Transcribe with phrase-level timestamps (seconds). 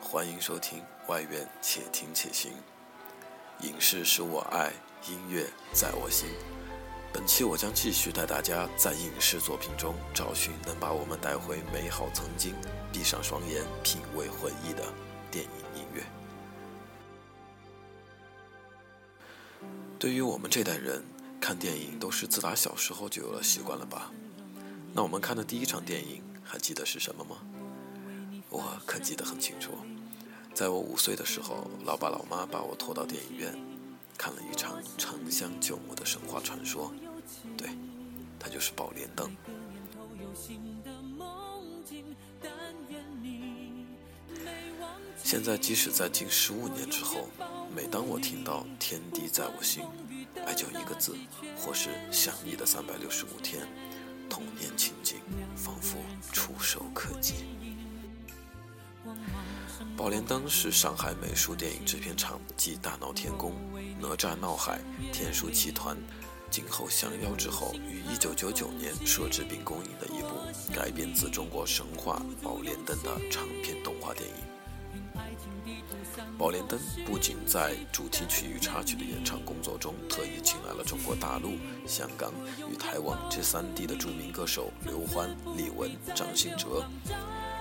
[0.00, 2.52] 欢迎收听外院且听且行。
[3.62, 4.72] 影视是我爱，
[5.08, 6.28] 音乐在我心。
[7.12, 12.54] 本期我将继续带大家在影视作品中找寻能把我们带回美好曾经，
[12.92, 14.84] 闭上双眼品味回忆的
[15.30, 16.02] 电影音乐。
[19.98, 21.04] 对于我们这代人，
[21.40, 24.10] 看电影都是自打小时候就有了习惯了吧？
[24.94, 27.36] 那我们看的第一场电影还记得是什么吗？
[28.50, 29.72] 我可记得很清楚，
[30.54, 33.54] 在我五岁的时候，老爸老妈把我拖到电影院，
[34.16, 36.92] 看了一场沉香救母的神话传说。
[37.56, 37.68] 对，
[38.38, 39.28] 它就是《宝莲灯》。
[45.22, 47.28] 现在，即使在近十五年之后，
[47.76, 49.84] 每当我听到“天地在我心”，
[50.46, 51.14] 爱就一个字，
[51.54, 53.68] 或是想你的三百六十五天，
[54.30, 55.18] 童年情景
[55.54, 55.98] 仿佛
[56.32, 57.34] 触手可及。
[59.96, 63.52] 《宝莲灯》是上海美术电影制片厂继《大闹天宫》
[64.00, 64.80] 《哪吒闹海》
[65.12, 65.96] 《天书奇团》
[66.50, 70.40] 《今后降妖》之后，于1999年摄制并公映的一部
[70.72, 74.34] 改编自中国神话《宝莲灯》的长篇动画电影。
[76.38, 82.32] 《宝莲灯》不仅在主题曲与插曲的演唱工作中特意请来了中国大陆、香港
[82.70, 86.84] 与台湾这三地的著名歌手刘欢、李玟、张信哲。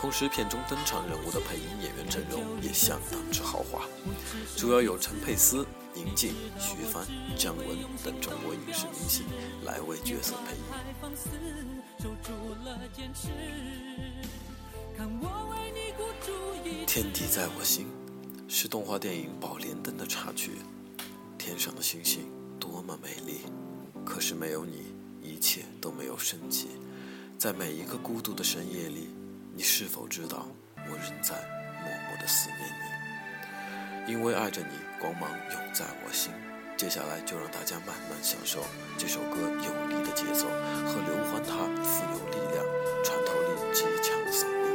[0.00, 3.82] 同时，片中登场人物的配音演员阵容也相当之豪华，
[4.56, 7.04] 主要有陈佩斯、宁静、徐帆、
[7.36, 7.66] 姜文
[8.04, 9.26] 等中国影视明星
[9.64, 10.62] 来为角色配音。
[16.86, 17.88] 天地在我心，
[18.46, 20.52] 是动画电影《宝莲灯》的插曲。
[21.36, 23.40] 天上的星星多么美丽，
[24.04, 26.68] 可是没有你，一切都没有生机。
[27.36, 29.08] 在每一个孤独的深夜里。
[29.58, 30.46] 你是否知道，
[30.76, 31.34] 我仍在
[31.82, 32.60] 默默的思念
[34.06, 34.12] 你？
[34.12, 34.68] 因为爱着你，
[35.00, 36.30] 光芒永在我心。
[36.76, 38.64] 接下来就让大家慢慢享受
[38.96, 40.46] 这首歌有力的节奏
[40.86, 42.64] 和刘欢他富有力量、
[43.02, 44.68] 穿透力极强的嗓音。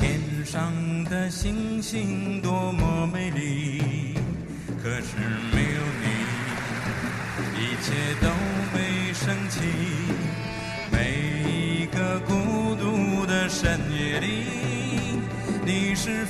[0.00, 0.72] 天上
[1.06, 4.14] 的星星多么美丽，
[4.80, 5.16] 可是
[5.52, 5.65] 没。
[7.76, 7.92] 一切
[8.22, 8.28] 都
[8.72, 9.60] 没升起，
[10.90, 11.12] 每
[11.44, 15.20] 一个孤独的深夜里，
[15.62, 16.24] 你是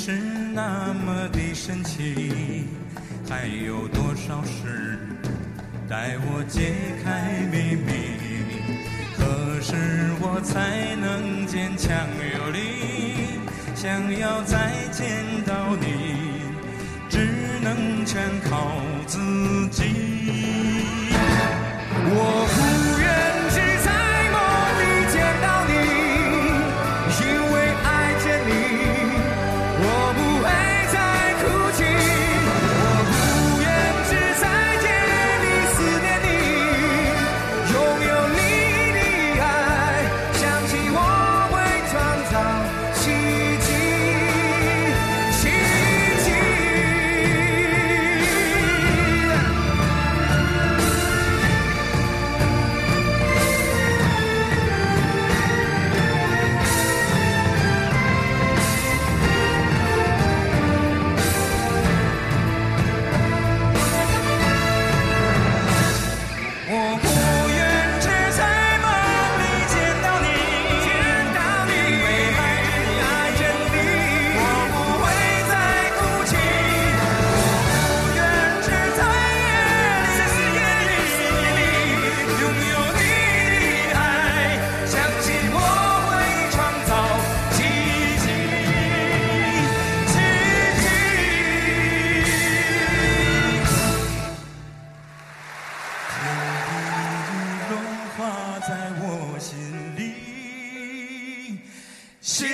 [0.00, 0.12] 是
[0.54, 2.66] 那么的神奇，
[3.28, 4.96] 还有多少事
[5.90, 6.72] 待我揭
[7.02, 7.90] 开秘密？
[9.18, 9.74] 何时
[10.20, 11.90] 我才能坚强
[12.32, 12.60] 有力？
[13.74, 15.04] 想要再见
[15.44, 15.84] 到你，
[17.10, 17.18] 只
[17.60, 18.70] 能全靠
[19.04, 19.18] 自
[19.72, 20.57] 己。
[98.60, 99.56] 在我心
[99.96, 101.60] 里，
[102.20, 102.48] 心